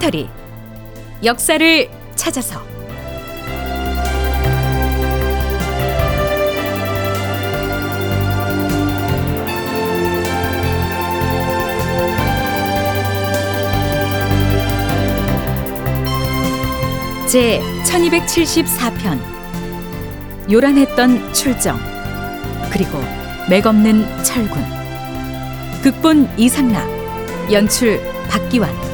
다큐멘터리 0.00 0.28
역사를 1.22 1.90
찾아서. 2.16 2.60
제 17.28 17.60
1274편 17.84 19.20
요란했던 20.50 21.32
출정 21.32 21.78
그리고 22.72 22.98
맥없는 23.48 24.24
철군. 24.24 24.60
극본 25.82 26.28
이상락 26.36 26.88
연출 27.52 28.00
박기환 28.28 28.89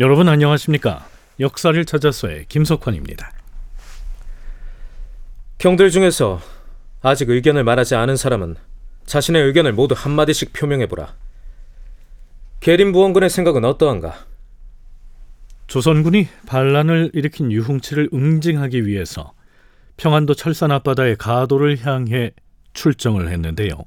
여러분 0.00 0.28
안녕하십니까? 0.28 1.06
역사를 1.38 1.84
찾아서의 1.84 2.46
김석환입니다. 2.48 3.30
경들 5.58 5.92
중에서 5.92 6.40
아직 7.00 7.30
의견을 7.30 7.62
말하지 7.62 7.94
않은 7.94 8.16
사람은 8.16 8.56
자신의 9.06 9.44
의견을 9.44 9.72
모두 9.72 9.94
한마디씩 9.96 10.52
표명해보라. 10.52 11.14
계림 12.58 12.90
부원군의 12.90 13.30
생각은 13.30 13.64
어떠한가? 13.64 14.26
조선군이 15.68 16.26
반란을 16.46 17.12
일으킨 17.14 17.52
유흥치를 17.52 18.08
응징하기 18.12 18.86
위해서 18.86 19.32
평안도 19.96 20.34
철산 20.34 20.72
앞바다의 20.72 21.18
가도를 21.18 21.86
향해 21.86 22.32
출정을 22.72 23.30
했는데요. 23.30 23.84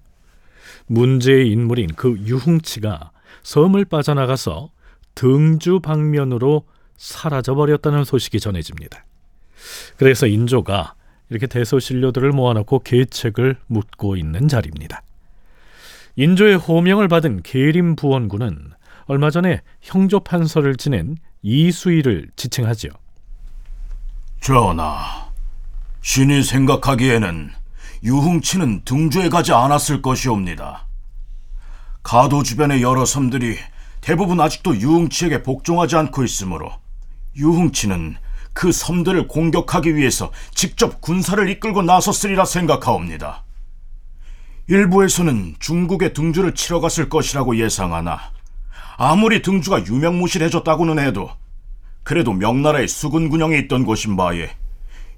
문제의 0.85 1.51
인물인 1.51 1.89
그 1.97 2.17
유흥치가 2.19 3.11
섬을 3.43 3.83
빠져나가서 3.83 4.71
등주 5.17 5.79
방면으로 5.79 6.63
사라져 6.95 7.55
버렸다는 7.55 8.03
소식이 8.03 8.39
전해집니다. 8.39 9.03
그래서 9.97 10.27
인조가 10.27 10.93
이렇게 11.29 11.47
대소신료들을 11.47 12.31
모아놓고 12.31 12.79
계책을 12.79 13.57
묻고 13.65 14.15
있는 14.15 14.47
자리입니다. 14.47 15.01
인조의 16.17 16.57
호명을 16.57 17.07
받은 17.07 17.41
계림 17.41 17.95
부원군은 17.95 18.71
얼마 19.07 19.31
전에 19.31 19.61
형조 19.81 20.19
판서를 20.19 20.75
지낸 20.75 21.17
이수희를 21.41 22.29
지칭하지요. 22.35 22.91
전하, 24.39 25.31
신이 26.01 26.43
생각하기에는 26.43 27.49
유흥치는 28.03 28.83
등주에 28.85 29.29
가지 29.29 29.51
않았을 29.51 30.03
것이옵니다. 30.03 30.85
가도 32.03 32.43
주변의 32.43 32.83
여러 32.83 33.03
섬들이 33.03 33.57
대부분 34.01 34.39
아직도 34.39 34.77
유흥치에게 34.77 35.43
복종하지 35.43 35.95
않고 35.95 36.23
있으므로 36.23 36.71
유흥치는 37.35 38.15
그 38.53 38.71
섬들을 38.71 39.27
공격하기 39.27 39.95
위해서 39.95 40.31
직접 40.53 40.99
군사를 41.01 41.47
이끌고 41.49 41.83
나섰으리라 41.83 42.45
생각하옵니다. 42.45 43.43
일부에서는 44.67 45.55
중국의 45.59 46.13
등주를 46.13 46.55
치러 46.55 46.79
갔을 46.79 47.07
것이라고 47.07 47.57
예상하나 47.57 48.19
아무리 48.97 49.41
등주가 49.41 49.85
유명무실해졌다고는 49.85 50.99
해도 50.99 51.29
그래도 52.03 52.33
명나라의 52.33 52.87
수군 52.87 53.29
군영에 53.29 53.57
있던 53.59 53.85
곳인 53.85 54.17
바에 54.17 54.49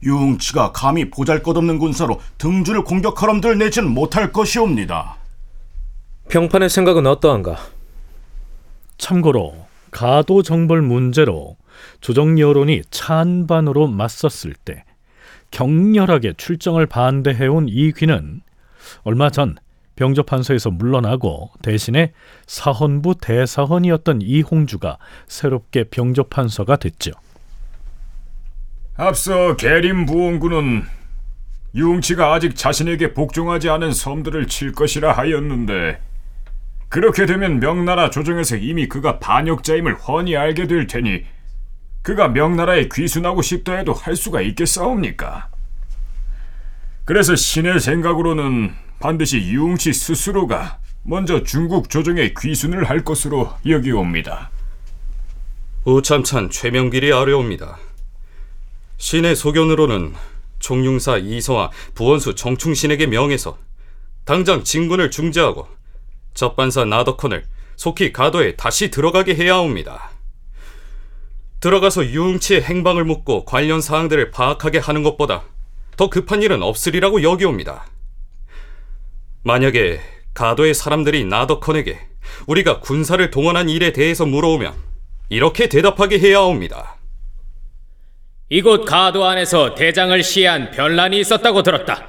유흥치가 0.03 0.71
감히 0.71 1.09
보잘것없는 1.09 1.79
군사로 1.79 2.19
등주를 2.37 2.83
공격하럼들 2.83 3.57
내지는 3.57 3.89
못할 3.89 4.31
것이옵니다. 4.31 5.17
평판의 6.29 6.69
생각은 6.69 7.07
어떠한가? 7.07 7.57
참고로 8.99 9.65
가도 9.89 10.43
정벌 10.43 10.83
문제로 10.83 11.57
조정 12.01 12.37
여론이 12.37 12.83
찬반으로 12.91 13.87
맞섰을 13.87 14.53
때 14.53 14.83
격렬하게 15.49 16.33
출정을 16.33 16.85
반대해온 16.85 17.67
이귀는 17.69 18.41
얼마 19.03 19.31
전 19.31 19.55
병조판서에서 19.95 20.69
물러나고 20.69 21.49
대신에 21.61 22.13
사헌부 22.45 23.15
대사헌이었던 23.19 24.21
이홍주가 24.21 24.97
새롭게 25.27 25.85
병조판서가 25.85 26.75
됐죠. 26.77 27.11
앞서 28.95 29.55
계림 29.55 30.05
부원군은 30.05 30.83
유흥치가 31.73 32.33
아직 32.33 32.55
자신에게 32.55 33.13
복종하지 33.13 33.69
않은 33.69 33.91
섬들을 33.91 34.47
칠 34.47 34.71
것이라 34.71 35.11
하였는데 35.13 35.99
그렇게 36.89 37.27
되면 37.27 37.59
명나라 37.59 38.09
조정에서 38.09 38.57
이미 38.57 38.87
그가 38.87 39.19
반역자임을 39.19 39.95
훤히 39.95 40.35
알게 40.35 40.65
될 40.65 40.87
테니 40.87 41.23
그가 42.01 42.29
명나라에 42.29 42.89
귀순하고 42.91 43.43
싶다 43.43 43.75
해도 43.75 43.93
할 43.93 44.15
수가 44.15 44.41
있겠사옵니까? 44.41 45.49
그래서 47.05 47.35
신의 47.35 47.79
생각으로는 47.79 48.73
반드시 48.99 49.37
유흥치 49.37 49.93
스스로가 49.93 50.79
먼저 51.03 51.43
중국 51.43 51.89
조정에 51.89 52.33
귀순을 52.37 52.89
할 52.89 53.03
것으로 53.03 53.53
여기옵니다. 53.67 54.49
우참찬 55.85 56.49
최명길이 56.49 57.13
아뢰옵니다. 57.13 57.77
신의 58.97 59.35
소견으로는 59.35 60.13
총융사 60.59 61.17
이서와 61.17 61.71
부원수 61.93 62.35
정충신에게 62.35 63.07
명해서 63.07 63.57
당장 64.25 64.63
진군을 64.63 65.09
중지하고 65.09 65.67
접반사 66.33 66.85
나덕헌을 66.85 67.45
속히 67.75 68.13
가도에 68.13 68.55
다시 68.55 68.91
들어가게 68.91 69.35
해야 69.35 69.57
합니다. 69.57 70.11
들어가서 71.59 72.05
유흥치의 72.05 72.63
행방을 72.63 73.03
묻고 73.03 73.45
관련 73.45 73.81
사항들을 73.81 74.31
파악하게 74.31 74.77
하는 74.79 75.03
것보다 75.03 75.43
더 75.97 76.09
급한 76.09 76.41
일은 76.41 76.63
없으리라고 76.63 77.23
여기옵니다. 77.23 77.85
만약에 79.43 79.99
가도의 80.33 80.73
사람들이 80.73 81.25
나덕헌에게 81.25 81.99
우리가 82.47 82.79
군사를 82.79 83.29
동원한 83.31 83.69
일에 83.69 83.91
대해서 83.91 84.25
물어오면 84.25 84.73
이렇게 85.29 85.67
대답하게 85.67 86.19
해야 86.19 86.41
합니다. 86.41 86.95
이곳 88.49 88.85
가도 88.85 89.25
안에서 89.25 89.75
대장을 89.75 90.23
시해한 90.23 90.71
변란이 90.71 91.19
있었다고 91.19 91.63
들었다. 91.63 92.07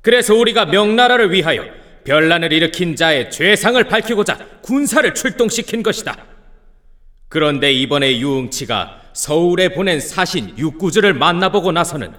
그래서 0.00 0.34
우리가 0.34 0.66
명나라를 0.66 1.32
위하여 1.32 1.79
변란을 2.04 2.52
일으킨 2.52 2.96
자의 2.96 3.30
죄상을 3.30 3.82
밝히고자 3.84 4.60
군사를 4.62 5.12
출동시킨 5.14 5.82
것이다. 5.82 6.16
그런데 7.28 7.72
이번에 7.72 8.18
유흥치가 8.18 9.00
서울에 9.12 9.68
보낸 9.68 10.00
사신 10.00 10.56
육구주를 10.58 11.14
만나보고 11.14 11.72
나서는 11.72 12.12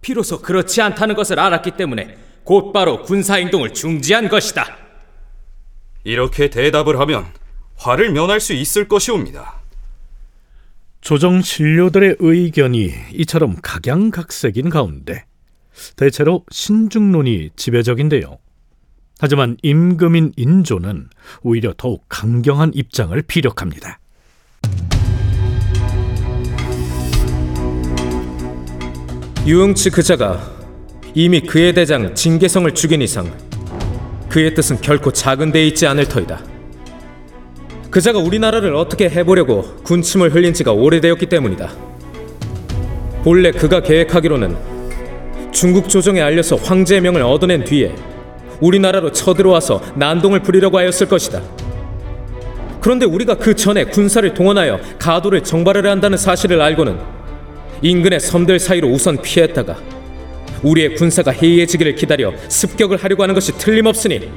비로소 0.00 0.40
그렇지 0.40 0.80
않다는 0.80 1.14
것을 1.14 1.38
알았기 1.38 1.72
때문에 1.72 2.16
곧바로 2.44 3.02
군사행동을 3.02 3.74
중지한 3.74 4.28
것이다. 4.28 4.76
이렇게 6.04 6.48
대답을 6.48 6.98
하면 7.00 7.26
화를 7.76 8.12
면할 8.12 8.40
수 8.40 8.52
있을 8.54 8.88
것이옵니다. 8.88 9.60
조정 11.00 11.40
신료들의 11.40 12.16
의견이 12.18 12.92
이처럼 13.14 13.56
각양각색인 13.62 14.70
가운데 14.70 15.24
대체로 15.96 16.44
신중론이 16.50 17.50
지배적인데요. 17.56 18.38
하지만 19.20 19.58
임금인 19.62 20.32
인조는 20.36 21.08
오히려 21.42 21.74
더욱 21.76 22.06
강경한 22.08 22.72
입장을 22.74 23.20
피력합니다. 23.22 24.00
유흥치 29.46 29.90
그자가 29.90 30.40
이미 31.14 31.40
그의 31.40 31.74
대장 31.74 32.14
진계성을 32.14 32.72
죽인 32.74 33.02
이상 33.02 33.30
그의 34.30 34.54
뜻은 34.54 34.80
결코 34.80 35.12
작은 35.12 35.52
데 35.52 35.66
있지 35.66 35.86
않을 35.86 36.06
터이다. 36.06 36.40
그자가 37.90 38.20
우리나라를 38.20 38.74
어떻게 38.74 39.10
해보려고 39.10 39.76
군침을 39.82 40.34
흘린 40.34 40.54
지가 40.54 40.72
오래되었기 40.72 41.26
때문이다. 41.26 41.70
본래 43.22 43.50
그가 43.50 43.82
계획하기로는 43.82 44.56
중국 45.52 45.90
조정에 45.90 46.22
알려서 46.22 46.56
황제의 46.56 47.02
명을 47.02 47.22
얻어낸 47.22 47.64
뒤에 47.64 47.94
우리나라로 48.60 49.12
쳐들어와서 49.12 49.80
난동을 49.96 50.40
부리려고 50.40 50.78
하였을 50.78 51.08
것이다. 51.08 51.42
그런데 52.80 53.04
우리가 53.04 53.34
그 53.34 53.54
전에 53.54 53.84
군사를 53.84 54.32
동원하여 54.32 54.80
가도를 54.98 55.42
정발하려 55.42 55.90
한다는 55.90 56.16
사실을 56.16 56.60
알고는 56.60 56.98
인근의 57.82 58.20
섬들 58.20 58.58
사이로 58.58 58.88
우선 58.88 59.20
피했다가 59.20 59.76
우리의 60.62 60.94
군사가 60.94 61.30
해이해지기를 61.30 61.94
기다려 61.94 62.32
습격을 62.48 62.98
하려고 62.98 63.22
하는 63.22 63.34
것이 63.34 63.52
틀림없으니 63.56 64.30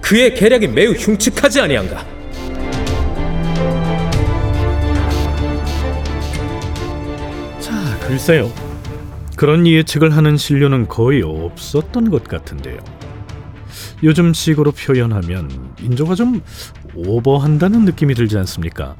그의 0.00 0.34
계략이 0.34 0.68
매우 0.68 0.92
흉측하지 0.92 1.60
아니한가? 1.60 2.06
자, 7.60 7.98
글쎄요. 8.06 8.50
그런 9.36 9.66
예측을 9.66 10.16
하는 10.16 10.36
신료는 10.36 10.88
거의 10.88 11.22
없었던 11.22 12.10
것 12.10 12.24
같은데요. 12.24 12.78
요즘 14.02 14.34
식으로 14.34 14.72
표현하면 14.72 15.74
인조가 15.80 16.14
좀 16.14 16.42
오버한다는 16.94 17.84
느낌이 17.84 18.14
들지 18.14 18.36
않습니까? 18.38 18.94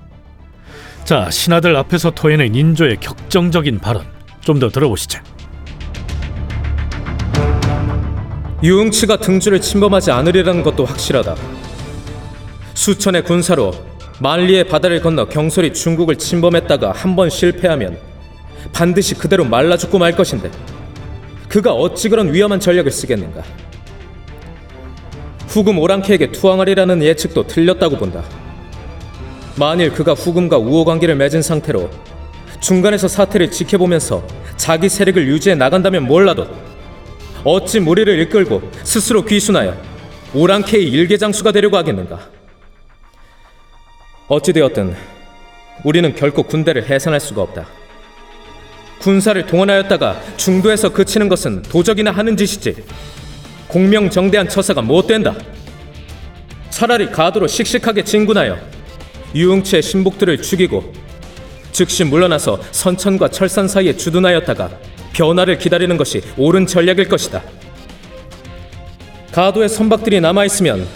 자, 1.04 1.30
신하들 1.30 1.76
앞에서 1.76 2.10
토해낸 2.10 2.54
인조의 2.54 2.98
격정적인 3.00 3.78
발언 3.78 4.04
좀 4.40 4.58
더 4.58 4.68
들어보시죠. 4.68 5.20
유흥치가 8.62 9.18
등주를 9.18 9.60
침범하지 9.60 10.10
않으리라는 10.12 10.62
것도 10.62 10.84
확실하다. 10.84 11.34
수천의 12.74 13.24
군사로 13.24 13.72
만리의 14.20 14.68
바다를 14.68 15.00
건너 15.02 15.26
경솔히 15.28 15.72
중국을 15.74 16.16
침범했다가 16.16 16.92
한 16.92 17.16
번 17.16 17.28
실패하면 17.28 17.98
반드시 18.72 19.14
그대로 19.14 19.44
말라 19.44 19.76
죽고 19.76 19.98
말 19.98 20.12
것인데 20.16 20.50
그가 21.48 21.72
어찌 21.72 22.08
그런 22.08 22.32
위험한 22.32 22.58
전략을 22.60 22.90
쓰겠는가? 22.90 23.42
후금 25.56 25.78
오랑캐에게 25.78 26.32
투항하리라는 26.32 27.02
예측도 27.02 27.46
틀렸다고 27.46 27.96
본다. 27.96 28.22
만일 29.58 29.90
그가 29.90 30.12
후금과 30.12 30.58
우호 30.58 30.84
관계를 30.84 31.14
맺은 31.14 31.40
상태로 31.40 31.88
중간에서 32.60 33.08
사태를 33.08 33.50
지켜보면서 33.50 34.22
자기 34.58 34.90
세력을 34.90 35.26
유지해 35.26 35.54
나간다면 35.54 36.04
몰라도 36.04 36.46
어찌 37.42 37.80
무리를 37.80 38.20
이끌고 38.20 38.70
스스로 38.82 39.24
귀순하여 39.24 39.74
오랑캐의 40.34 40.90
일개장수가 40.90 41.52
되려고 41.52 41.78
하겠는가? 41.78 42.20
어찌되었든 44.28 44.94
우리는 45.84 46.14
결코 46.14 46.42
군대를 46.42 46.86
해산할 46.90 47.18
수가 47.18 47.40
없다. 47.40 47.66
군사를 48.98 49.46
동원하였다가 49.46 50.20
중도에서 50.36 50.90
그치는 50.90 51.30
것은 51.30 51.62
도적이나 51.62 52.10
하는 52.10 52.36
짓이지 52.36 52.84
공명정대한 53.68 54.48
처사가 54.48 54.82
못 54.82 55.06
된다. 55.06 55.34
차라리 56.70 57.10
가도로 57.10 57.46
씩씩하게 57.46 58.04
진군하여 58.04 58.58
유흥치의 59.34 59.82
신복들을 59.82 60.42
죽이고 60.42 60.92
즉시 61.72 62.04
물러나서 62.04 62.60
선천과 62.70 63.28
철산 63.28 63.68
사이에 63.68 63.96
주둔하였다가 63.96 64.70
변화를 65.12 65.58
기다리는 65.58 65.96
것이 65.96 66.22
옳은 66.36 66.66
전략일 66.66 67.08
것이다. 67.08 67.42
가도에 69.32 69.68
선박들이 69.68 70.20
남아있으면 70.20 70.86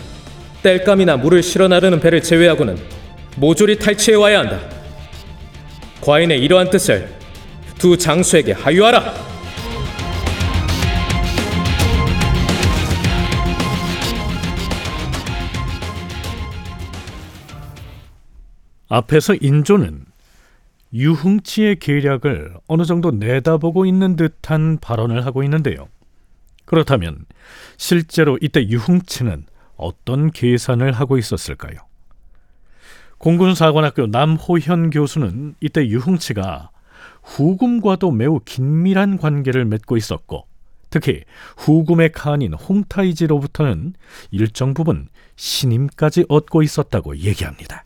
땔감이나 0.62 1.16
물을 1.16 1.42
실어 1.42 1.68
나르는 1.68 2.00
배를 2.00 2.22
제외하고는 2.22 2.78
모조리 3.36 3.78
탈취해 3.78 4.16
와야 4.16 4.40
한다. 4.40 4.60
과인의 6.00 6.40
이러한 6.40 6.70
뜻을 6.70 7.08
두 7.78 7.96
장수에게 7.96 8.52
하유하라. 8.52 9.29
앞에서 18.90 19.36
인조는 19.40 20.04
유흥치의 20.92 21.78
계략을 21.78 22.54
어느 22.66 22.84
정도 22.84 23.12
내다보고 23.12 23.86
있는 23.86 24.16
듯한 24.16 24.78
발언을 24.80 25.24
하고 25.24 25.44
있는데요. 25.44 25.88
그렇다면 26.64 27.24
실제로 27.76 28.36
이때 28.42 28.66
유흥치는 28.68 29.46
어떤 29.76 30.32
계산을 30.32 30.92
하고 30.92 31.18
있었을까요? 31.18 31.76
공군사관학교 33.18 34.08
남호현 34.08 34.90
교수는 34.90 35.54
이때 35.60 35.86
유흥치가 35.86 36.70
후금과도 37.22 38.10
매우 38.10 38.40
긴밀한 38.44 39.18
관계를 39.18 39.66
맺고 39.66 39.96
있었고 39.96 40.46
특히 40.90 41.22
후금의 41.58 42.10
칸인 42.10 42.54
홍타이지로부터는 42.54 43.94
일정 44.32 44.74
부분 44.74 45.08
신임까지 45.36 46.24
얻고 46.28 46.62
있었다고 46.62 47.18
얘기합니다. 47.18 47.84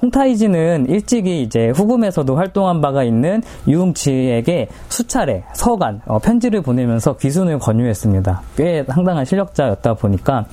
홍타이지는 0.00 0.86
일찍이 0.88 1.42
이제 1.42 1.70
후금에서도 1.70 2.36
활동한 2.36 2.80
바가 2.80 3.02
있는 3.02 3.42
유흥치에게 3.66 4.68
수차례 4.88 5.42
서간 5.54 6.02
어, 6.06 6.20
편지를 6.20 6.62
보내면서 6.62 7.16
귀순을 7.16 7.58
권유했습니다. 7.58 8.42
꽤 8.56 8.84
상당한 8.84 9.24
실력자였다 9.24 9.94
보니까 9.94 10.44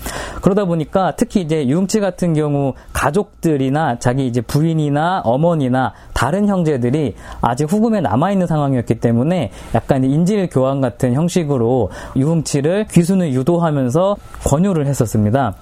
그러다 0.41 0.65
보니까 0.65 1.13
특히 1.15 1.41
이제 1.41 1.67
유흥치 1.67 1.99
같은 1.99 2.33
경우 2.33 2.73
가족들이나 2.91 3.99
자기 3.99 4.25
이제 4.25 4.41
부인이나 4.41 5.21
어머니나 5.23 5.93
다른 6.15 6.47
형제들이 6.47 7.13
아직 7.41 7.71
후금에 7.71 8.01
남아 8.01 8.31
있는 8.31 8.47
상황이었기 8.47 8.95
때문에 8.95 9.51
약간 9.75 10.03
인질 10.03 10.49
교환 10.49 10.81
같은 10.81 11.13
형식으로 11.13 11.91
유흥치를 12.15 12.87
귀순을 12.89 13.33
유도하면서 13.33 14.17
권유를 14.47 14.87
했었습니다. 14.87 15.53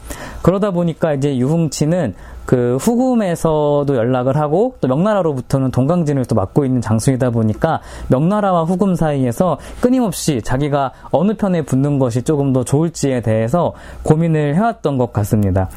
그러다 0.42 0.72
보니까 0.72 1.14
이제 1.14 1.36
유흥치는 1.36 2.14
그 2.46 2.78
후금에서도 2.80 3.88
연락을 3.96 4.38
하고 4.38 4.76
또 4.82 4.88
명나라로부터는 4.88 5.72
동강진을 5.72 6.26
또 6.26 6.36
맡고 6.36 6.66
있는 6.66 6.82
장수이다 6.82 7.30
보니까 7.30 7.82
명나라와 8.10 8.64
후금 8.64 8.96
사이에서 8.96 9.58
끊임없이 9.82 10.42
자기가 10.44 10.92
어느 11.12 11.36
편에 11.36 11.62
붙는 11.62 12.00
것이 12.00 12.24
조금 12.24 12.54
더 12.54 12.64
좋을지에 12.64 13.22
대해서 13.22 13.74
고민을 14.04 14.56
해왔던 14.56 14.98
것 14.98 15.14
같습니다. 15.14 15.70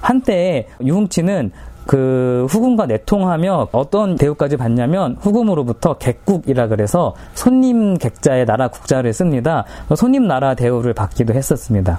한때 0.00 0.68
유흥치는 0.82 1.52
그 1.86 2.46
후금과 2.48 2.86
내통하며 2.86 3.68
어떤 3.72 4.16
대우까지 4.16 4.56
받냐면 4.56 5.16
후금으로부터 5.20 5.98
객국이라 5.98 6.68
그래서 6.68 7.14
손님 7.34 7.98
객자의 7.98 8.46
나라 8.46 8.68
국자를 8.68 9.12
씁니다. 9.12 9.64
손님 9.94 10.26
나라 10.26 10.54
대우를 10.54 10.94
받기도 10.94 11.34
했었습니다. 11.34 11.98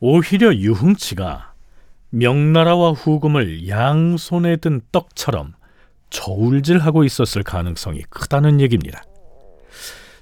오히려 0.00 0.52
유흥치가 0.52 1.53
명나라와 2.14 2.92
후금을 2.92 3.68
양손에 3.68 4.56
든 4.56 4.80
떡처럼 4.92 5.54
저울질하고 6.10 7.02
있었을 7.02 7.42
가능성이 7.42 8.02
크다는 8.08 8.60
얘기입니다. 8.60 9.02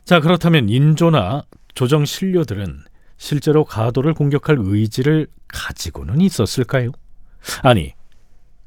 자, 0.04 0.20
그렇다면 0.20 0.70
인조나 0.70 1.42
조정 1.74 2.06
신료들은 2.06 2.84
실제로 3.18 3.64
가도를 3.64 4.14
공격할 4.14 4.56
의지를 4.58 5.26
가지고는 5.48 6.20
있었을까요? 6.22 6.92
아니, 7.62 7.92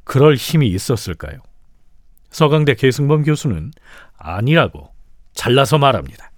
그럴 0.04 0.36
힘이 0.36 0.68
있었을까요? 0.68 1.40
서강대 2.30 2.76
계승범 2.76 3.24
교수는 3.24 3.72
아니라고 4.18 4.92
잘라서 5.34 5.80
말합니다. 5.80 6.30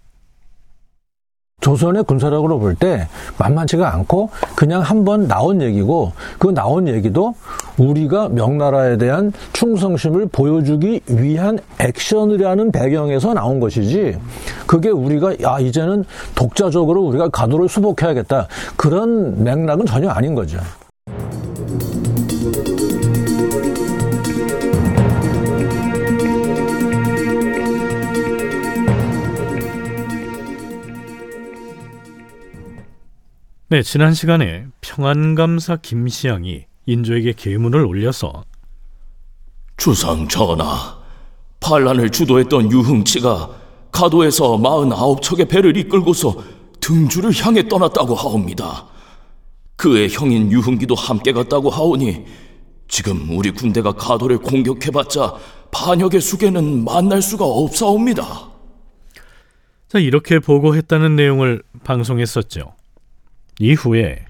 조선의 1.68 2.04
군사력으로 2.04 2.60
볼 2.60 2.76
때 2.76 3.08
만만치가 3.40 3.94
않고 3.94 4.30
그냥 4.56 4.82
한 4.82 5.04
번 5.04 5.28
나온 5.28 5.62
얘기고 5.62 6.14
그 6.38 6.48
나온 6.48 6.88
얘기도 6.88 7.34
우리가 7.78 8.30
명나라에 8.30 8.98
대한 8.98 9.34
충성심을 9.54 10.28
보여주기 10.32 11.02
위한 11.08 11.60
액션이라는 11.80 12.72
배경에서 12.72 13.34
나온 13.34 13.60
것이지 13.60 14.18
그게 14.66 14.90
우리가 14.90 15.40
야 15.42 15.60
이제는 15.60 16.06
독자적으로 16.36 17.02
우리가 17.04 17.30
가도를 17.30 17.68
수복해야겠다 17.68 18.48
그런 18.76 19.44
맥락은 19.44 19.86
전혀 19.86 20.10
아닌 20.10 20.36
거죠. 20.36 20.60
네, 33.70 33.84
지난 33.84 34.14
시간에 34.14 34.66
평안감사 34.80 35.80
김시양이 35.82 36.64
인조에게 36.86 37.34
계문을 37.36 37.84
올려서 37.84 38.46
주상 39.76 40.26
전하, 40.30 40.98
반란을 41.60 42.10
주도했던 42.12 42.72
유흥치가 42.72 43.50
가도에서 43.92 44.58
49척의 44.58 45.50
배를 45.50 45.76
이끌고서 45.76 46.42
등주를 46.80 47.34
향해 47.46 47.68
떠났다고 47.68 48.16
하옵니다. 48.16 48.88
그의 49.76 50.08
형인 50.12 50.50
유흥기도 50.50 50.96
함께 50.96 51.34
갔다고 51.34 51.70
하오니 51.70 52.24
지금 52.88 53.38
우리 53.38 53.52
군대가 53.52 53.92
가도를 53.92 54.38
공격해봤자 54.38 55.36
반역의 55.72 56.22
수계는 56.22 56.86
만날 56.86 57.22
수가 57.22 57.44
없사옵니다. 57.44 58.50
자, 59.90 60.00
이렇게 60.00 60.40
보고했다는 60.40 61.18
내용을 61.18 61.64
방송했었죠. 61.84 62.77
이후에 63.60 64.26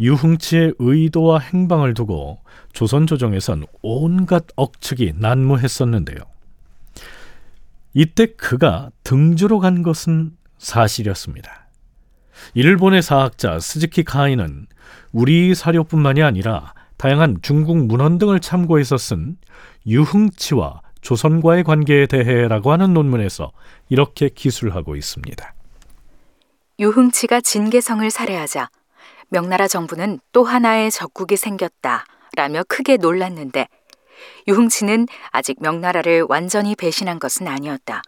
유흥치의 0.00 0.74
의도와 0.78 1.38
행방을 1.38 1.94
두고 1.94 2.40
조선 2.72 3.06
조정에선 3.06 3.64
온갖 3.82 4.44
억측이 4.56 5.14
난무했었는데요. 5.16 6.18
이때 7.92 8.26
그가 8.26 8.90
등주로 9.04 9.60
간 9.60 9.82
것은 9.82 10.32
사실이었습니다. 10.58 11.68
일본의 12.54 13.02
사학자 13.02 13.60
스즈키 13.60 14.02
카이는 14.02 14.66
우리 15.12 15.54
사료뿐만이 15.54 16.22
아니라 16.22 16.74
다양한 16.96 17.38
중국 17.42 17.86
문헌 17.86 18.18
등을 18.18 18.40
참고해서 18.40 18.96
쓴 18.98 19.36
유흥치와 19.86 20.80
조선과의 21.00 21.62
관계에 21.64 22.06
대해라고 22.06 22.72
하는 22.72 22.94
논문에서 22.94 23.52
이렇게 23.88 24.28
기술하고 24.28 24.96
있습니다. 24.96 25.53
유흥치가 26.80 27.40
진계성을 27.40 28.10
살해하자 28.10 28.68
명나라 29.28 29.68
정부는 29.68 30.18
또 30.32 30.42
하나의 30.42 30.90
적국이 30.90 31.36
생겼다 31.36 32.04
라며 32.34 32.64
크게 32.66 32.96
놀랐는데 32.96 33.68
유흥치는 34.48 35.06
아직 35.30 35.58
명나라를 35.60 36.26
완전히 36.28 36.74
배신한 36.74 37.20
것은 37.20 37.46
아니었다. 37.46 38.02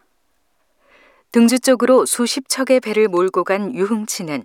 등주 1.30 1.60
쪽으로 1.60 2.06
수십 2.06 2.48
척의 2.48 2.80
배를 2.80 3.06
몰고 3.06 3.44
간 3.44 3.72
유흥치는 3.72 4.44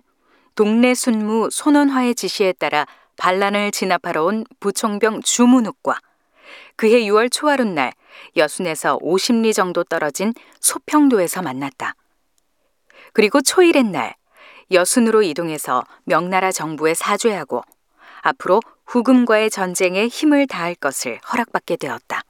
동래 0.54 0.94
순무 0.94 1.48
손원화의 1.50 2.14
지시에 2.14 2.52
따라 2.52 2.86
반란을 3.16 3.72
진압하러 3.72 4.24
온 4.24 4.44
부총병 4.60 5.22
주문욱과 5.22 5.98
그해 6.76 7.00
6월 7.06 7.30
초하룻날 7.30 7.92
여순에서 8.36 8.98
50리 8.98 9.52
정도 9.52 9.82
떨어진 9.82 10.32
소평도에서 10.60 11.42
만났다. 11.42 11.96
그리고 13.12 13.40
초일의 13.40 13.84
날 13.84 14.14
여순으로 14.70 15.22
이동해서 15.22 15.84
명나라 16.04 16.50
정부에 16.50 16.94
사죄하고 16.94 17.62
앞으로 18.22 18.60
후금과의 18.86 19.50
전쟁에 19.50 20.06
힘을 20.06 20.46
다할 20.46 20.74
것을 20.74 21.18
허락받게 21.30 21.76
되었다. 21.76 22.22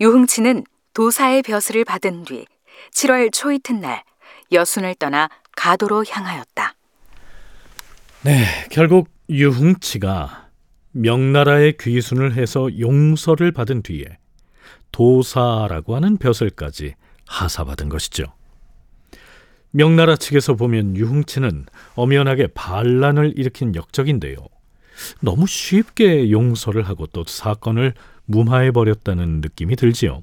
유흥치는 0.00 0.64
도사의 0.94 1.42
벼슬을 1.42 1.84
받은 1.84 2.24
뒤 2.24 2.46
7월 2.92 3.32
초이튿날 3.32 4.02
여순을 4.50 4.94
떠나 4.96 5.28
가도로 5.56 6.04
향하였다. 6.08 6.74
네, 8.22 8.44
결국 8.70 9.08
유흥치가 9.28 10.48
명나라의 10.92 11.76
귀순을 11.78 12.34
해서 12.34 12.68
용서를 12.78 13.52
받은 13.52 13.82
뒤에 13.82 14.04
도사라고 14.92 15.96
하는 15.96 16.18
벼슬까지 16.18 16.94
하사받은 17.26 17.88
것이죠. 17.88 18.26
명나라 19.72 20.16
측에서 20.16 20.54
보면 20.54 20.96
유흥치는 20.96 21.66
엄연하게 21.94 22.48
반란을 22.48 23.34
일으킨 23.36 23.74
역적인데요. 23.74 24.36
너무 25.20 25.46
쉽게 25.46 26.30
용서를 26.30 26.82
하고 26.82 27.06
또 27.06 27.24
사건을 27.26 27.94
무마해 28.26 28.70
버렸다는 28.70 29.40
느낌이 29.40 29.76
들지요. 29.76 30.22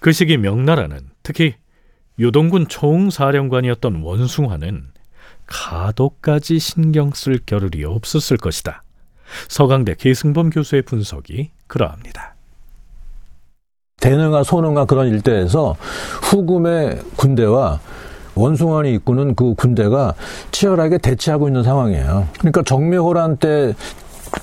그 0.00 0.12
시기 0.12 0.36
명나라는 0.36 1.00
특히 1.22 1.54
요동군 2.20 2.68
총사령관이었던 2.68 4.02
원숭화는 4.02 4.88
가도까지 5.46 6.58
신경 6.58 7.10
쓸 7.12 7.38
겨를이 7.44 7.84
없었을 7.84 8.36
것이다. 8.36 8.82
서강대 9.48 9.96
계승범 9.96 10.50
교수의 10.50 10.82
분석이 10.82 11.50
그러합니다. 11.66 12.34
대능과 14.00 14.42
소능과 14.42 14.84
그런 14.84 15.08
일대에서 15.08 15.76
후금의 16.22 17.02
군대와 17.16 17.80
원숭아이 18.34 18.94
이끄는 18.94 19.34
그 19.34 19.54
군대가 19.54 20.14
치열하게 20.50 20.98
대치하고 20.98 21.48
있는 21.48 21.62
상황이에요. 21.62 22.26
그러니까 22.38 22.62
정묘호란 22.62 23.36
때 23.36 23.74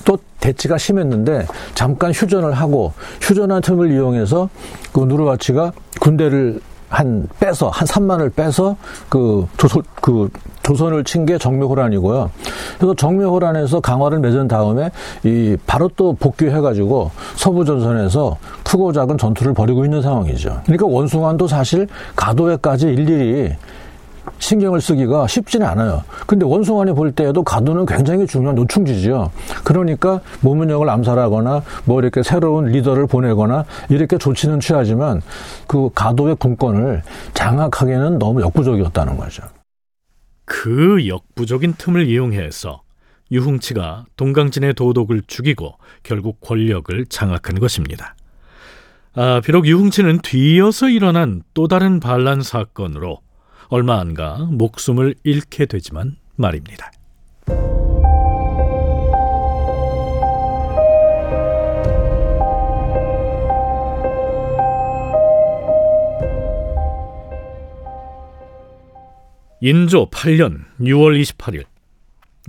또 0.04 0.18
대치가 0.40 0.78
심했는데 0.78 1.46
잠깐 1.74 2.12
휴전을 2.12 2.52
하고 2.52 2.92
휴전한 3.20 3.60
틈을 3.62 3.92
이용해서 3.92 4.48
그 4.92 5.00
누르바치가 5.00 5.72
군대를 6.00 6.60
한 6.88 7.26
빼서 7.40 7.68
한 7.70 7.86
3만을 7.86 8.34
빼서 8.34 8.76
그 9.08 9.46
조선 9.56 9.82
그 10.00 10.28
조선을 10.62 11.04
친 11.04 11.26
게 11.26 11.38
정묘호란이고요. 11.38 12.30
그래서 12.78 12.94
정묘호란에서 12.94 13.80
강화를 13.80 14.20
맺은 14.20 14.48
다음에 14.48 14.90
이 15.24 15.56
바로 15.66 15.90
또 15.96 16.14
복귀해 16.14 16.60
가지고 16.60 17.10
서부 17.36 17.64
전선에서 17.64 18.36
크고 18.64 18.92
작은 18.92 19.18
전투를 19.18 19.54
벌이고 19.54 19.84
있는 19.84 20.02
상황이죠. 20.02 20.60
그러니까 20.64 20.86
원숭안도 20.86 21.48
사실 21.48 21.88
가도에까지 22.14 22.88
일일이 22.88 23.52
신경을 24.42 24.80
쓰기가 24.80 25.28
쉽지는 25.28 25.66
않아요. 25.68 26.02
근데 26.26 26.44
원숭아니 26.44 26.92
볼 26.92 27.12
때에도 27.12 27.44
가도는 27.44 27.86
굉장히 27.86 28.26
중요한 28.26 28.56
노충지죠. 28.56 29.30
그러니까 29.62 30.20
모문영을 30.40 30.90
암살하거나 30.90 31.62
뭐 31.84 32.00
이렇게 32.00 32.24
새로운 32.24 32.64
리더를 32.66 33.06
보내거나 33.06 33.64
이렇게 33.88 34.18
조치는 34.18 34.58
취하지만 34.58 35.22
그 35.68 35.90
가도의 35.94 36.36
군권을 36.36 37.02
장악하기에는 37.34 38.18
너무 38.18 38.42
역부족이었다는 38.42 39.16
거죠. 39.16 39.44
그 40.44 41.06
역부족인 41.06 41.74
틈을 41.78 42.08
이용해서 42.08 42.82
유흥치가 43.30 44.06
동강진의 44.16 44.74
도독을 44.74 45.22
죽이고 45.28 45.74
결국 46.02 46.40
권력을 46.40 47.06
장악한 47.06 47.60
것입니다. 47.60 48.16
아, 49.14 49.40
비록 49.44 49.66
유흥치는 49.66 50.18
뒤이어서 50.22 50.88
일어난 50.88 51.42
또 51.54 51.68
다른 51.68 52.00
반란 52.00 52.42
사건으로 52.42 53.20
얼마 53.74 53.98
안가 54.00 54.48
목숨을 54.50 55.14
잃게 55.24 55.64
되지만 55.64 56.16
말입니다. 56.36 56.92
인조 69.62 70.10
8년 70.10 70.66
6월 70.78 71.18
28일 71.22 71.64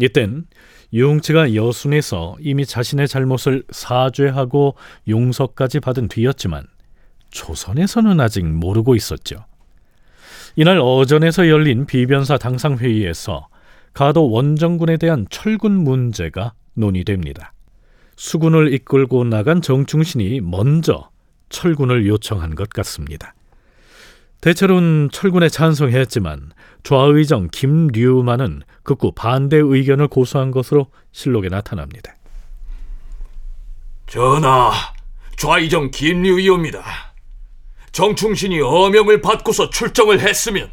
이땐 0.01 0.45
유흥치가 0.91 1.55
여순에서 1.55 2.35
이미 2.41 2.65
자신의 2.65 3.07
잘못을 3.07 3.63
사죄하고 3.71 4.75
용서까지 5.07 5.79
받은 5.79 6.09
뒤였지만 6.09 6.67
조선에서는 7.29 8.19
아직 8.19 8.45
모르고 8.45 8.95
있었죠. 8.95 9.45
이날 10.55 10.79
어전에서 10.79 11.49
열린 11.49 11.85
비변사 11.85 12.37
당상 12.37 12.77
회의에서 12.77 13.47
가도 13.93 14.29
원정군에 14.29 14.97
대한 14.97 15.25
철군 15.29 15.71
문제가 15.71 16.53
논의됩니다. 16.73 17.53
수군을 18.15 18.73
이끌고 18.73 19.23
나간 19.23 19.61
정충신이 19.61 20.41
먼저 20.41 21.09
철군을 21.49 22.07
요청한 22.07 22.55
것 22.55 22.69
같습니다. 22.69 23.33
대체로는 24.41 25.09
철군에 25.11 25.49
찬성했지만 25.49 26.51
좌의정 26.83 27.47
김류만은 27.51 28.63
극구 28.83 29.13
반대 29.13 29.57
의견을 29.57 30.07
고수한 30.09 30.51
것으로 30.51 30.87
실록에 31.11 31.49
나타납니다. 31.49 32.13
전하, 34.05 34.71
좌의정 35.37 35.89
김류이옵니다. 35.91 37.12
정충신이 37.93 38.59
어명을 38.59 39.21
받고서 39.21 39.69
출정을 39.69 40.19
했으면 40.19 40.69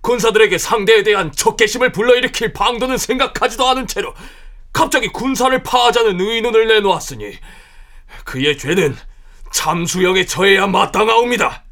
군사들에게 0.00 0.58
상대에 0.58 1.04
대한 1.04 1.30
적개심을 1.30 1.92
불러일으킬 1.92 2.52
방도는 2.52 2.96
생각하지도 2.98 3.68
않은 3.68 3.86
채로 3.86 4.14
갑자기 4.72 5.08
군사를 5.08 5.62
파하자는 5.62 6.20
의논을 6.20 6.66
내놓았으니 6.66 7.34
그의 8.24 8.58
죄는 8.58 8.96
참수형에 9.52 10.24
처해야 10.24 10.66
마땅하옵니다. 10.66 11.62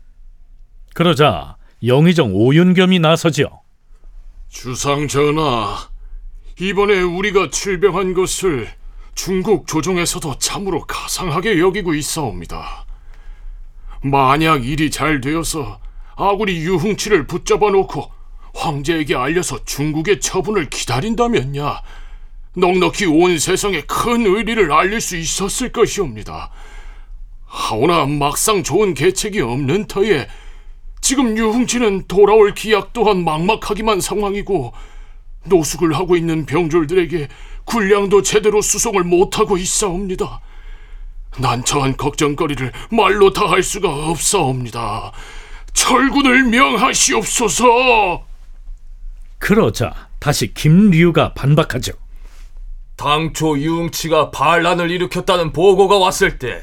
그러자 0.95 1.57
영의정 1.85 2.35
오윤겸이 2.35 2.99
나서지요. 2.99 3.63
주상 4.51 5.09
전하, 5.09 5.89
이번에 6.61 7.01
우리가 7.01 7.49
출병한 7.51 8.13
것을 8.13 8.69
중국 9.15 9.67
조정에서도 9.67 10.39
참으로 10.39 10.85
가상하게 10.87 11.59
여기고 11.59 11.95
있사옵니다. 11.95 12.85
만약 14.03 14.65
일이 14.65 14.91
잘 14.91 15.21
되어서 15.21 15.81
아군이 16.17 16.53
유흥치를 16.53 17.27
붙잡아 17.27 17.71
놓고 17.71 18.11
황제에게 18.55 19.15
알려서 19.15 19.65
중국의 19.65 20.21
처분을 20.21 20.69
기다린다면야 20.71 21.83
넉넉히 22.57 23.07
온 23.07 23.39
세상에 23.39 23.83
큰 23.83 24.27
의리를 24.27 24.73
알릴 24.73 25.01
수 25.01 25.17
있었을 25.17 25.71
것이옵니다. 25.71 26.51
하오나 27.47 28.07
막상 28.07 28.63
좋은 28.63 28.95
계책이 28.95 29.41
없는 29.41 29.87
터에 29.87 30.27
지금 31.01 31.37
유흥치는 31.37 32.07
돌아올 32.07 32.55
기약 32.55 32.93
또한 32.93 33.25
막막하기만 33.25 34.01
상황이고 34.01 34.73
노숙을 35.45 35.95
하고 35.95 36.17
있는 36.17 36.45
병졸들에게 36.47 37.29
군량도 37.65 38.23
제대로 38.23 38.61
수송을 38.61 39.05
못하고 39.05 39.57
있사옵니다. 39.57 40.41
난처한 41.39 41.97
걱정거리를 41.97 42.73
말로 42.91 43.33
다 43.33 43.47
할 43.47 43.63
수가 43.63 43.89
없사옵니다. 43.89 45.13
철군을 45.73 46.45
명하시옵소서. 46.45 48.25
그러자 49.39 49.95
다시 50.19 50.53
김류가 50.53 51.33
반박하죠. 51.35 51.93
당초 52.97 53.59
유흥치가 53.59 54.31
반란을 54.31 54.91
일으켰다는 54.91 55.53
보고가 55.53 55.97
왔을 55.99 56.39
때 56.39 56.63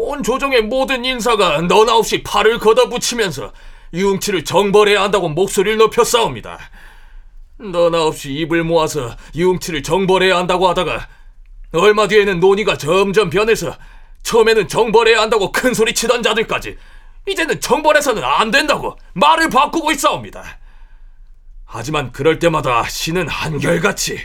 온 0.00 0.22
조정의 0.22 0.62
모든 0.62 1.04
인사가 1.04 1.60
너나 1.62 1.96
없이 1.96 2.22
팔을 2.22 2.60
걷어붙이면서 2.60 3.52
유흥치를 3.92 4.44
정벌해야 4.44 5.02
한다고 5.02 5.28
목소리를 5.28 5.76
높여 5.76 6.04
싸웁니다. 6.04 6.56
너나 7.58 8.04
없이 8.04 8.32
입을 8.32 8.62
모아서 8.62 9.16
유흥치를 9.34 9.82
정벌해야 9.82 10.36
한다고 10.36 10.68
하다가 10.68 11.08
얼마 11.72 12.08
뒤에는 12.08 12.40
논의가 12.40 12.78
점점 12.78 13.30
변해서 13.30 13.76
처음에는 14.22 14.68
정벌해야 14.68 15.20
한다고 15.20 15.52
큰 15.52 15.74
소리 15.74 15.94
치던 15.94 16.22
자들까지 16.22 16.76
이제는 17.26 17.60
정벌해서는 17.60 18.24
안 18.24 18.50
된다고 18.50 18.98
말을 19.14 19.50
바꾸고 19.50 19.92
있사옵니다. 19.92 20.58
하지만 21.66 22.12
그럴 22.12 22.38
때마다 22.38 22.88
신은 22.88 23.28
한결같이 23.28 24.18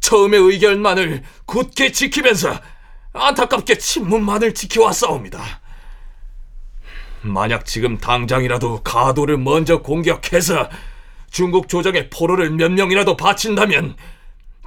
처음의 0.00 0.40
의견만을 0.40 1.24
굳게 1.46 1.90
지키면서 1.90 2.60
안타깝게 3.12 3.78
친문만을 3.78 4.54
지켜왔사옵니다. 4.54 5.60
만약 7.22 7.66
지금 7.66 7.98
당장이라도 7.98 8.82
가도를 8.84 9.36
먼저 9.38 9.82
공격해서 9.82 10.68
중국 11.30 11.68
조정의 11.68 12.10
포로를 12.10 12.50
몇 12.50 12.70
명이라도 12.70 13.16
바친다면 13.16 13.96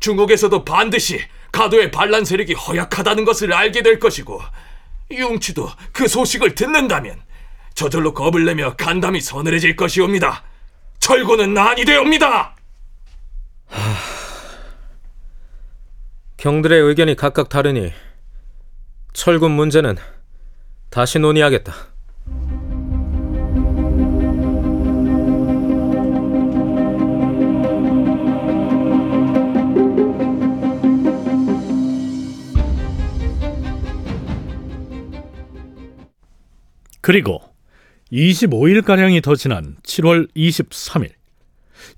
중국에서도 0.01 0.65
반드시 0.65 1.21
가도의 1.51 1.91
반란 1.91 2.25
세력이 2.25 2.53
허약하다는 2.53 3.25
것을 3.25 3.53
알게 3.53 3.81
될 3.81 3.99
것이고 3.99 4.41
융치도 5.11 5.69
그 5.91 6.07
소식을 6.07 6.55
듣는다면 6.55 7.21
저절로 7.73 8.13
겁을 8.13 8.45
내며 8.45 8.75
간담이 8.75 9.21
서늘해질 9.21 9.75
것이옵니다. 9.75 10.43
철군은 10.99 11.53
난이 11.53 11.85
되옵니다. 11.85 12.55
경들의 16.37 16.81
의견이 16.81 17.15
각각 17.15 17.49
다르니 17.49 17.93
철군 19.13 19.51
문제는 19.51 19.97
다시 20.89 21.19
논의하겠다. 21.19 21.73
그리고 37.01 37.41
25일가량이 38.11 39.21
더 39.23 39.35
지난 39.35 39.75
7월 39.83 40.27
23일 40.35 41.11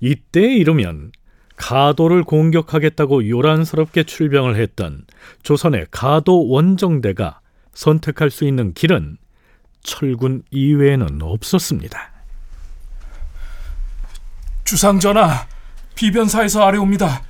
이때에 0.00 0.56
이르면 0.56 1.12
가도를 1.56 2.24
공격하겠다고 2.24 3.28
요란스럽게 3.28 4.04
출병을 4.04 4.56
했던 4.56 5.04
조선의 5.42 5.86
가도 5.90 6.48
원정대가 6.48 7.40
선택할 7.72 8.30
수 8.30 8.44
있는 8.44 8.74
길은 8.74 9.16
철군 9.82 10.42
이외에는 10.50 11.22
없었습니다. 11.22 12.12
주상전하, 14.64 15.46
비변사에서 15.94 16.62
아래옵니다. 16.62 17.22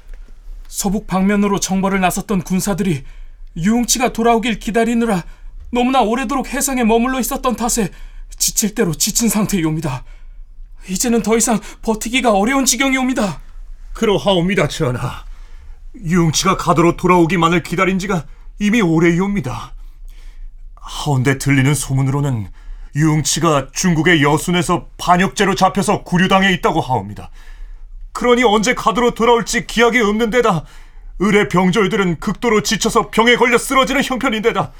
서북 0.68 1.06
방면으로 1.06 1.60
정벌을 1.60 2.00
나섰던 2.00 2.42
군사들이 2.42 3.04
유흥치가 3.56 4.12
돌아오길 4.12 4.58
기다리느라 4.58 5.24
너무나 5.72 6.02
오래도록 6.02 6.52
해상에 6.52 6.84
머물러 6.84 7.18
있었던 7.18 7.56
탓에 7.56 7.90
지칠 8.36 8.74
대로 8.74 8.92
지친 8.92 9.28
상태이옵니다. 9.30 10.04
이제는 10.88 11.22
더 11.22 11.36
이상 11.36 11.60
버티기가 11.80 12.32
어려운 12.32 12.66
지경이옵니다. 12.66 13.40
그러하옵니다, 13.94 14.68
전하. 14.68 15.24
유흥치가 15.96 16.58
가도로 16.58 16.96
돌아오기만을 16.96 17.62
기다린 17.62 17.98
지가 17.98 18.26
이미 18.58 18.82
오래이옵니다. 18.82 19.74
하운데 20.76 21.38
들리는 21.38 21.74
소문으로는 21.74 22.48
유흥치가 22.94 23.68
중국의 23.72 24.22
여순에서 24.22 24.88
반역죄로 24.98 25.54
잡혀서 25.54 26.02
구류당해 26.02 26.52
있다고 26.52 26.82
하옵니다. 26.82 27.30
그러니 28.12 28.44
언제 28.44 28.74
가도로 28.74 29.14
돌아올지 29.14 29.66
기약이 29.66 30.00
없는 30.00 30.28
데다 30.28 30.64
의뢰 31.18 31.48
병졸들은 31.48 32.20
극도로 32.20 32.62
지쳐서 32.62 33.10
병에 33.10 33.36
걸려 33.36 33.56
쓰러지는 33.56 34.02
형편인데다 34.04 34.72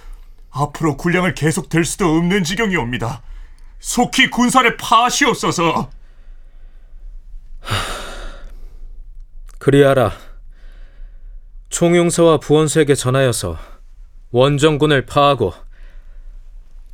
앞으로 0.52 0.96
군량을 0.96 1.34
계속 1.34 1.68
될 1.68 1.84
수도 1.84 2.06
없는 2.16 2.44
지경이 2.44 2.76
옵니다. 2.76 3.22
속히 3.80 4.30
군사를 4.30 4.76
파하시옵소서. 4.76 5.90
그리하라. 9.58 10.12
총용서와 11.70 12.38
부원수에게 12.38 12.94
전하여서 12.94 13.56
원정군을 14.30 15.06
파하고 15.06 15.54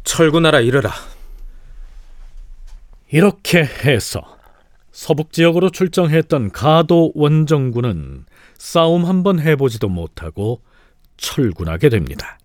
철군하라 0.05 0.61
이르라. 0.61 0.93
이렇게 3.11 3.65
해서 3.65 4.39
서북 4.93 5.33
지역으로 5.33 5.71
출정했던 5.71 6.53
가도 6.53 7.13
원정군은 7.15 8.27
싸움 8.57 9.05
한번 9.05 9.41
해보지도 9.41 9.89
못하고 9.89 10.63
철군하게 11.17 11.89
됩니다. 11.89 12.39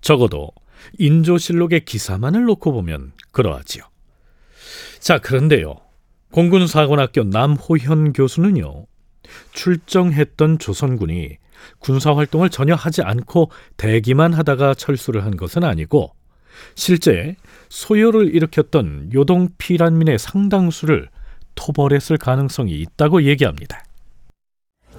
적어도 0.00 0.50
인조실록의 0.98 1.84
기사만을 1.84 2.44
놓고 2.44 2.72
보면 2.72 3.12
그러하지요. 3.32 3.84
자, 4.98 5.18
그런데요. 5.18 5.76
공군사관학교 6.32 7.24
남호현 7.24 8.12
교수는요. 8.12 8.86
출정했던 9.52 10.58
조선군이 10.58 11.38
군사활동을 11.78 12.50
전혀 12.50 12.74
하지 12.74 13.02
않고 13.02 13.50
대기만 13.76 14.32
하다가 14.32 14.74
철수를 14.74 15.24
한 15.24 15.36
것은 15.36 15.64
아니고 15.64 16.14
실제 16.74 17.36
소요를 17.68 18.34
일으켰던 18.34 19.10
요동 19.14 19.50
피란민의 19.58 20.18
상당수를 20.18 21.08
토벌했을 21.54 22.16
가능성이 22.16 22.72
있다고 22.72 23.24
얘기합니다. 23.24 23.84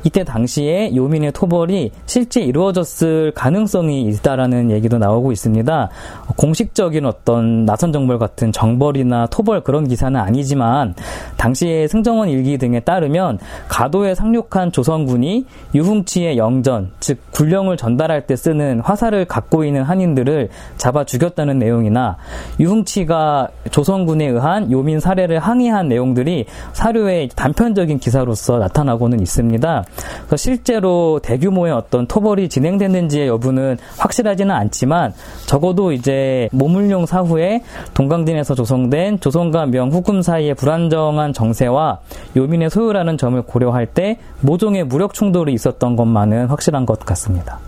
이때 0.03 0.23
당시에 0.23 0.95
요민의 0.95 1.31
토벌이 1.31 1.91
실제 2.05 2.41
이루어졌을 2.41 3.31
가능성이 3.35 4.03
있다라는 4.03 4.71
얘기도 4.71 4.97
나오고 4.97 5.31
있습니다. 5.31 5.89
공식적인 6.35 7.05
어떤 7.05 7.65
나선 7.65 7.91
정벌 7.91 8.19
같은 8.19 8.51
정벌이나 8.51 9.27
토벌 9.27 9.61
그런 9.61 9.87
기사는 9.87 10.19
아니지만 10.19 10.95
당시에 11.37 11.87
승정원 11.87 12.29
일기 12.29 12.57
등에 12.57 12.79
따르면 12.79 13.39
가도에 13.67 14.15
상륙한 14.15 14.71
조선군이 14.71 15.45
유흥치의 15.75 16.37
영전, 16.37 16.91
즉 16.99 17.19
군령을 17.31 17.77
전달할 17.77 18.27
때 18.27 18.35
쓰는 18.35 18.79
화살을 18.81 19.25
갖고 19.25 19.63
있는 19.63 19.83
한인들을 19.83 20.49
잡아 20.77 21.03
죽였다는 21.03 21.59
내용이나 21.59 22.17
유흥치가 22.59 23.49
조선군에 23.71 24.27
의한 24.27 24.71
요민 24.71 24.99
살해를 24.99 25.39
항의한 25.39 25.87
내용들이 25.87 26.45
사료의 26.73 27.29
단편적인 27.35 27.99
기사로서 27.99 28.59
나타나고는 28.59 29.19
있습니다. 29.19 29.83
그래서 30.25 30.37
실제로 30.37 31.19
대규모의 31.21 31.73
어떤 31.73 32.07
토벌이 32.07 32.49
진행됐는지의 32.49 33.27
여부는 33.27 33.77
확실하지는 33.97 34.53
않지만 34.53 35.13
적어도 35.45 35.91
이제 35.91 36.49
모물룡 36.51 37.05
사후에 37.05 37.61
동강진에서 37.93 38.55
조성된 38.55 39.19
조선과 39.19 39.67
명 39.67 39.91
후금 39.91 40.21
사이의 40.21 40.55
불안정한 40.55 41.33
정세와 41.33 41.99
요민의 42.35 42.69
소유라는 42.69 43.17
점을 43.17 43.41
고려할 43.41 43.87
때 43.87 44.17
모종의 44.41 44.85
무력 44.85 45.13
충돌이 45.13 45.53
있었던 45.53 45.95
것만은 45.95 46.47
확실한 46.47 46.85
것 46.85 46.99
같습니다. 46.99 47.59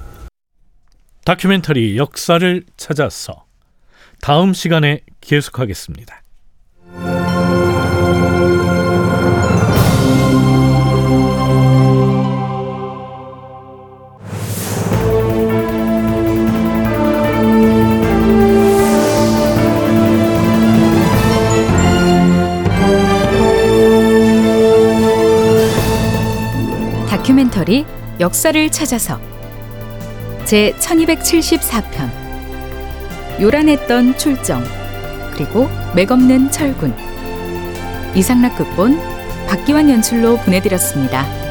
다큐멘터리 1.25 1.97
역사를 1.97 2.63
찾아서 2.75 3.45
다음 4.21 4.53
시간에 4.53 5.01
계속하겠습니다. 5.21 6.22
다큐멘터리 27.53 27.85
역사를 28.19 28.69
찾아서 28.71 29.19
제 30.45 30.73
1274편 30.79 32.09
요란했던 33.41 34.17
출정 34.17 34.63
그리고 35.33 35.69
맥없는 35.95 36.51
철군 36.51 36.93
이상락 38.15 38.57
극본 38.57 38.99
박기환 39.47 39.89
연출로 39.89 40.37
보내드렸습니다. 40.37 41.42